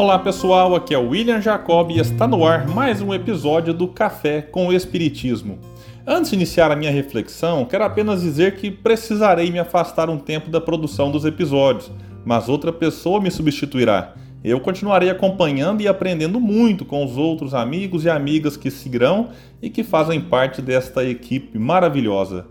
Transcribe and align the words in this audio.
Olá 0.00 0.16
pessoal, 0.16 0.76
aqui 0.76 0.94
é 0.94 0.98
o 0.98 1.08
William 1.08 1.40
Jacob 1.40 1.90
e 1.90 1.98
está 1.98 2.24
no 2.24 2.46
ar 2.46 2.68
mais 2.68 3.02
um 3.02 3.12
episódio 3.12 3.74
do 3.74 3.88
Café 3.88 4.40
com 4.40 4.68
o 4.68 4.72
Espiritismo. 4.72 5.58
Antes 6.06 6.30
de 6.30 6.36
iniciar 6.36 6.70
a 6.70 6.76
minha 6.76 6.92
reflexão, 6.92 7.64
quero 7.64 7.82
apenas 7.82 8.22
dizer 8.22 8.54
que 8.54 8.70
precisarei 8.70 9.50
me 9.50 9.58
afastar 9.58 10.08
um 10.08 10.16
tempo 10.16 10.50
da 10.50 10.60
produção 10.60 11.10
dos 11.10 11.24
episódios, 11.24 11.90
mas 12.24 12.48
outra 12.48 12.72
pessoa 12.72 13.20
me 13.20 13.28
substituirá. 13.28 14.14
Eu 14.44 14.60
continuarei 14.60 15.10
acompanhando 15.10 15.80
e 15.80 15.88
aprendendo 15.88 16.38
muito 16.38 16.84
com 16.84 17.04
os 17.04 17.16
outros 17.16 17.52
amigos 17.52 18.04
e 18.04 18.08
amigas 18.08 18.56
que 18.56 18.70
seguirão 18.70 19.30
e 19.60 19.68
que 19.68 19.82
fazem 19.82 20.20
parte 20.20 20.62
desta 20.62 21.02
equipe 21.02 21.58
maravilhosa. 21.58 22.46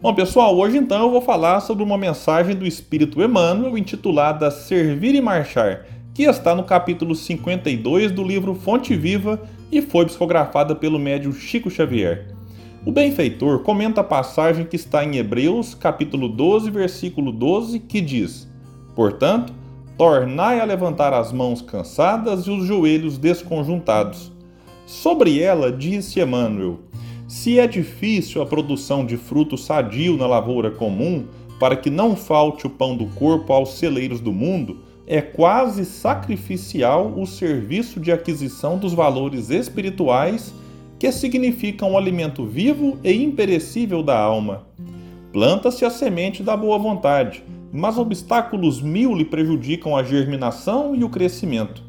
Bom, 0.00 0.14
pessoal, 0.14 0.56
hoje 0.56 0.76
então 0.76 1.02
eu 1.02 1.10
vou 1.10 1.20
falar 1.20 1.58
sobre 1.58 1.82
uma 1.82 1.98
mensagem 1.98 2.54
do 2.54 2.64
Espírito 2.64 3.20
Emmanuel 3.20 3.76
intitulada 3.76 4.48
Servir 4.48 5.14
e 5.14 5.20
Marchar, 5.20 5.86
que 6.18 6.24
está 6.24 6.52
no 6.52 6.64
capítulo 6.64 7.14
52 7.14 8.10
do 8.10 8.24
livro 8.24 8.52
Fonte 8.52 8.96
Viva 8.96 9.40
e 9.70 9.80
foi 9.80 10.04
psicografada 10.04 10.74
pelo 10.74 10.98
médium 10.98 11.32
Chico 11.32 11.70
Xavier. 11.70 12.34
O 12.84 12.90
benfeitor 12.90 13.60
comenta 13.60 14.00
a 14.00 14.04
passagem 14.04 14.66
que 14.66 14.74
está 14.74 15.04
em 15.04 15.16
Hebreus, 15.16 15.76
capítulo 15.76 16.28
12, 16.28 16.72
versículo 16.72 17.30
12, 17.30 17.78
que 17.78 18.00
diz: 18.00 18.48
Portanto, 18.96 19.52
tornai 19.96 20.58
a 20.58 20.64
levantar 20.64 21.12
as 21.12 21.32
mãos 21.32 21.62
cansadas 21.62 22.48
e 22.48 22.50
os 22.50 22.66
joelhos 22.66 23.16
desconjuntados. 23.16 24.32
Sobre 24.86 25.40
ela 25.40 25.70
disse 25.70 26.20
Emmanuel: 26.20 26.80
Se 27.28 27.60
é 27.60 27.66
difícil 27.68 28.42
a 28.42 28.46
produção 28.46 29.06
de 29.06 29.16
fruto 29.16 29.56
sadio 29.56 30.16
na 30.16 30.26
lavoura 30.26 30.72
comum, 30.72 31.26
para 31.60 31.76
que 31.76 31.90
não 31.90 32.16
falte 32.16 32.66
o 32.66 32.70
pão 32.70 32.96
do 32.96 33.06
corpo 33.06 33.52
aos 33.52 33.78
celeiros 33.78 34.20
do 34.20 34.32
mundo, 34.32 34.88
é 35.10 35.22
quase 35.22 35.86
sacrificial 35.86 37.14
o 37.16 37.26
serviço 37.26 37.98
de 37.98 38.12
aquisição 38.12 38.76
dos 38.76 38.92
valores 38.92 39.48
espirituais 39.48 40.52
que 40.98 41.10
significam 41.10 41.92
o 41.92 41.96
alimento 41.96 42.44
vivo 42.44 42.98
e 43.02 43.24
imperecível 43.24 44.02
da 44.02 44.18
alma. 44.18 44.66
Planta-se 45.32 45.82
a 45.82 45.88
semente 45.88 46.42
da 46.42 46.54
boa 46.54 46.78
vontade, 46.78 47.42
mas 47.72 47.96
obstáculos 47.96 48.82
mil 48.82 49.14
lhe 49.14 49.24
prejudicam 49.24 49.96
a 49.96 50.02
germinação 50.02 50.94
e 50.94 51.02
o 51.02 51.08
crescimento. 51.08 51.82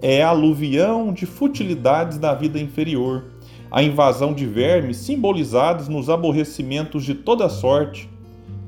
É 0.00 0.22
aluvião 0.22 1.12
de 1.12 1.26
futilidades 1.26 2.16
da 2.16 2.32
vida 2.32 2.60
inferior, 2.60 3.24
a 3.72 3.82
invasão 3.82 4.32
de 4.32 4.46
vermes 4.46 4.98
simbolizados 4.98 5.88
nos 5.88 6.08
aborrecimentos 6.08 7.04
de 7.04 7.14
toda 7.14 7.48
sorte, 7.48 8.08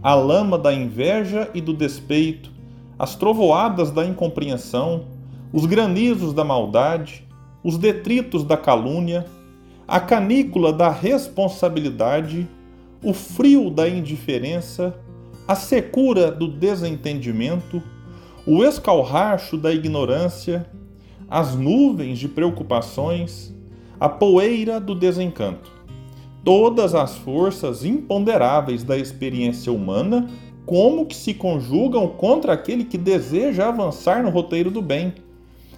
a 0.03 0.17
lama 0.17 0.59
da 0.59 0.75
inveja 0.75 1.49
e 1.55 1.61
do 1.61 1.73
despeito, 1.73 2.54
as 2.99 3.15
trovoadas 3.15 3.91
da 3.91 4.05
incompreensão, 4.05 5.05
os 5.53 5.67
granizos 5.67 6.33
da 6.33 6.45
maldade, 6.45 7.27
os 7.63 7.79
detritos 7.79 8.45
da 8.45 8.57
calúnia, 8.57 9.27
a 9.87 10.01
canícula 10.01 10.73
da 10.73 10.91
responsabilidade, 10.91 12.49
o 13.03 13.13
frio 13.13 13.71
da 13.71 13.89
indiferença, 13.89 14.95
a 15.47 15.55
secura 15.55 16.31
do 16.31 16.49
desentendimento, 16.49 17.83
o 18.47 18.65
escalracho 18.65 19.57
da 19.57 19.73
ignorância, 19.73 20.67
as 21.29 21.55
nuvens 21.55 22.19
de 22.19 22.29
preocupações, 22.29 23.55
a 23.99 24.09
poeira 24.09 24.81
do 24.81 24.95
desencanto. 24.95 25.73
Todas 26.45 26.95
as 26.95 27.17
forças 27.17 27.85
imponderáveis 27.85 28.85
da 28.85 28.99
experiência 28.99 29.73
humana 29.73 30.29
como 30.67 31.07
que 31.07 31.17
se 31.17 31.35
conjugam 31.35 32.09
contra 32.09 32.53
aquele 32.53 32.85
que 32.85 32.97
deseja 32.97 33.69
avançar 33.69 34.23
no 34.23 34.31
roteiro 34.31 34.71
do 34.71 34.81
bem. 34.81 35.15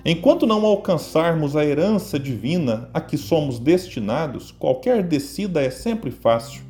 Enquanto 0.04 0.46
não 0.46 0.64
alcançarmos 0.64 1.56
a 1.56 1.64
herança 1.64 2.18
divina 2.18 2.88
a 2.94 3.00
que 3.00 3.18
somos 3.18 3.58
destinados, 3.58 4.52
qualquer 4.52 5.02
descida 5.02 5.60
é 5.60 5.70
sempre 5.70 6.12
fácil. 6.12 6.62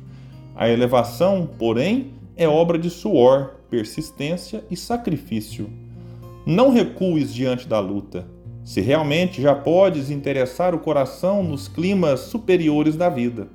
A 0.55 0.67
elevação, 0.67 1.47
porém, 1.59 2.13
é 2.35 2.47
obra 2.47 2.79
de 2.79 2.89
suor, 2.89 3.57
persistência 3.69 4.63
e 4.71 4.75
sacrifício. 4.75 5.69
Não 6.45 6.71
recues 6.71 7.31
diante 7.31 7.67
da 7.67 7.79
luta. 7.79 8.25
Se 8.65 8.81
realmente 8.81 9.41
já 9.41 9.53
podes 9.53 10.09
interessar 10.09 10.73
o 10.73 10.79
coração 10.79 11.43
nos 11.43 11.67
climas 11.67 12.21
superiores 12.21 12.95
da 12.95 13.07
vida. 13.07 13.49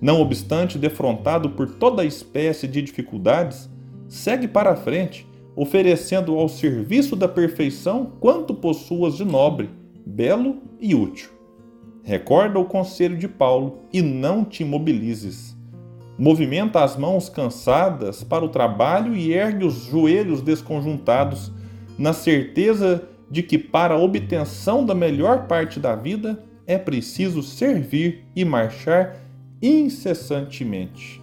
Não 0.00 0.20
obstante, 0.20 0.78
defrontado 0.78 1.50
por 1.50 1.74
toda 1.74 2.04
espécie 2.04 2.66
de 2.66 2.80
dificuldades, 2.80 3.68
segue 4.12 4.46
para 4.46 4.72
a 4.72 4.76
frente, 4.76 5.26
oferecendo 5.56 6.38
ao 6.38 6.46
serviço 6.46 7.16
da 7.16 7.26
perfeição 7.26 8.12
quanto 8.20 8.52
possuas 8.52 9.16
de 9.16 9.24
nobre, 9.24 9.70
belo 10.04 10.58
e 10.78 10.94
útil. 10.94 11.30
Recorda 12.02 12.58
o 12.58 12.66
conselho 12.66 13.16
de 13.16 13.26
Paulo 13.26 13.78
e 13.90 14.02
não 14.02 14.44
te 14.44 14.62
imobilizes. 14.62 15.56
Movimenta 16.18 16.84
as 16.84 16.94
mãos 16.94 17.30
cansadas 17.30 18.22
para 18.22 18.44
o 18.44 18.50
trabalho 18.50 19.16
e 19.16 19.32
ergue 19.32 19.64
os 19.64 19.86
joelhos 19.86 20.42
desconjuntados, 20.42 21.50
na 21.98 22.12
certeza 22.12 23.08
de 23.30 23.42
que, 23.42 23.56
para 23.56 23.94
a 23.94 23.98
obtenção 23.98 24.84
da 24.84 24.94
melhor 24.94 25.46
parte 25.46 25.80
da 25.80 25.96
vida, 25.96 26.44
é 26.66 26.76
preciso 26.76 27.42
servir 27.42 28.26
e 28.36 28.44
marchar 28.44 29.16
incessantemente. 29.62 31.21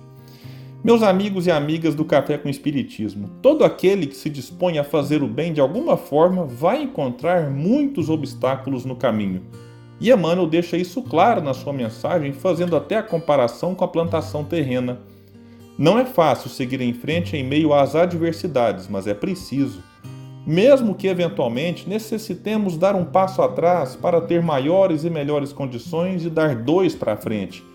Meus 0.81 1.03
amigos 1.03 1.45
e 1.45 1.51
amigas 1.51 1.93
do 1.93 2.05
Café 2.05 2.37
com 2.37 2.47
Espiritismo, 2.47 3.29
todo 3.41 3.65
aquele 3.65 4.07
que 4.07 4.15
se 4.15 4.29
dispõe 4.29 4.77
a 4.77 4.83
fazer 4.83 5.21
o 5.21 5.27
bem 5.27 5.51
de 5.51 5.59
alguma 5.59 5.97
forma 5.97 6.45
vai 6.45 6.81
encontrar 6.81 7.49
muitos 7.49 8.09
obstáculos 8.09 8.85
no 8.85 8.95
caminho. 8.95 9.41
E 9.99 10.09
Emmanuel 10.09 10.47
deixa 10.47 10.77
isso 10.77 11.01
claro 11.01 11.41
na 11.41 11.53
sua 11.53 11.73
mensagem, 11.73 12.31
fazendo 12.31 12.77
até 12.77 12.95
a 12.95 13.03
comparação 13.03 13.75
com 13.75 13.83
a 13.83 13.89
plantação 13.89 14.45
terrena. 14.45 15.01
Não 15.77 15.99
é 15.99 16.05
fácil 16.05 16.49
seguir 16.49 16.79
em 16.79 16.93
frente 16.93 17.35
em 17.35 17.43
meio 17.43 17.73
às 17.73 17.93
adversidades, 17.93 18.87
mas 18.87 19.05
é 19.05 19.13
preciso. 19.13 19.83
Mesmo 20.47 20.95
que 20.95 21.07
eventualmente 21.07 21.89
necessitemos 21.89 22.77
dar 22.77 22.95
um 22.95 23.03
passo 23.03 23.41
atrás 23.41 23.97
para 23.97 24.21
ter 24.21 24.41
maiores 24.41 25.03
e 25.03 25.09
melhores 25.09 25.51
condições 25.51 26.21
de 26.21 26.29
dar 26.29 26.55
dois 26.55 26.95
para 26.95 27.17
frente 27.17 27.67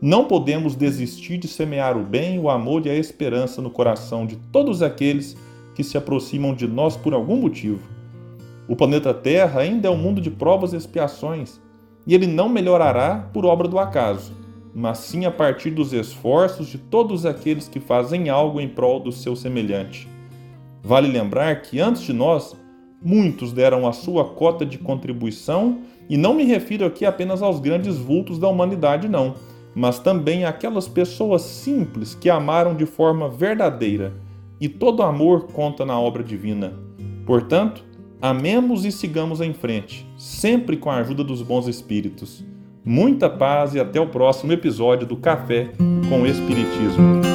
não 0.00 0.24
podemos 0.24 0.74
desistir 0.74 1.36
de 1.36 1.46
semear 1.46 1.94
o 1.98 2.02
bem, 2.02 2.38
o 2.38 2.48
amor 2.48 2.86
e 2.86 2.90
a 2.90 2.96
esperança 2.96 3.60
no 3.60 3.68
coração 3.68 4.24
de 4.24 4.36
todos 4.50 4.82
aqueles 4.82 5.36
que 5.74 5.84
se 5.84 5.98
aproximam 5.98 6.54
de 6.54 6.66
nós 6.66 6.96
por 6.96 7.12
algum 7.12 7.36
motivo. 7.36 7.86
O 8.66 8.74
planeta 8.74 9.12
Terra 9.12 9.60
ainda 9.60 9.88
é 9.88 9.90
um 9.90 9.98
mundo 9.98 10.18
de 10.20 10.30
provas 10.30 10.72
e 10.72 10.76
expiações, 10.76 11.60
e 12.06 12.14
ele 12.14 12.26
não 12.26 12.48
melhorará 12.48 13.28
por 13.30 13.44
obra 13.44 13.68
do 13.68 13.78
acaso, 13.78 14.32
mas 14.74 14.98
sim 14.98 15.26
a 15.26 15.30
partir 15.30 15.70
dos 15.70 15.92
esforços 15.92 16.68
de 16.68 16.78
todos 16.78 17.26
aqueles 17.26 17.68
que 17.68 17.78
fazem 17.78 18.30
algo 18.30 18.58
em 18.58 18.68
prol 18.68 19.00
do 19.00 19.12
seu 19.12 19.36
semelhante. 19.36 20.08
Vale 20.82 21.08
lembrar 21.08 21.60
que 21.60 21.78
antes 21.78 22.02
de 22.02 22.14
nós, 22.14 22.56
muitos 23.02 23.52
deram 23.52 23.86
a 23.86 23.92
sua 23.92 24.24
cota 24.24 24.64
de 24.64 24.78
contribuição, 24.78 25.80
e 26.08 26.16
não 26.16 26.32
me 26.32 26.44
refiro 26.44 26.86
aqui 26.86 27.04
apenas 27.04 27.42
aos 27.42 27.60
grandes 27.60 27.98
vultos 27.98 28.38
da 28.38 28.48
humanidade, 28.48 29.06
não 29.06 29.34
mas 29.74 29.98
também 29.98 30.44
aquelas 30.44 30.88
pessoas 30.88 31.42
simples 31.42 32.14
que 32.14 32.28
amaram 32.28 32.74
de 32.74 32.86
forma 32.86 33.28
verdadeira, 33.28 34.12
e 34.60 34.68
todo 34.68 35.02
amor 35.02 35.48
conta 35.52 35.86
na 35.86 35.98
obra 35.98 36.22
divina. 36.22 36.72
Portanto, 37.24 37.84
amemos 38.20 38.84
e 38.84 38.92
sigamos 38.92 39.40
em 39.40 39.52
frente, 39.52 40.06
sempre 40.16 40.76
com 40.76 40.90
a 40.90 40.96
ajuda 40.96 41.24
dos 41.24 41.40
bons 41.42 41.66
espíritos. 41.66 42.44
Muita 42.84 43.30
paz 43.30 43.74
e 43.74 43.80
até 43.80 44.00
o 44.00 44.06
próximo 44.06 44.52
episódio 44.52 45.06
do 45.06 45.16
Café 45.16 45.70
com 46.08 46.26
Espiritismo. 46.26 47.29